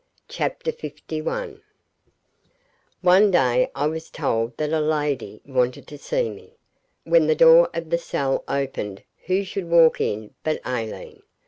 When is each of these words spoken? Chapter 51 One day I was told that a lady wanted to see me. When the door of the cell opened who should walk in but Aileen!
Chapter 0.27 0.71
51 0.71 1.61
One 3.01 3.29
day 3.29 3.69
I 3.75 3.85
was 3.85 4.09
told 4.09 4.57
that 4.57 4.73
a 4.73 4.79
lady 4.81 5.41
wanted 5.45 5.85
to 5.89 5.97
see 5.99 6.31
me. 6.31 6.55
When 7.03 7.27
the 7.27 7.35
door 7.35 7.69
of 7.71 7.91
the 7.91 7.99
cell 7.99 8.43
opened 8.47 9.03
who 9.27 9.43
should 9.43 9.69
walk 9.69 10.01
in 10.01 10.33
but 10.43 10.59
Aileen! 10.65 11.21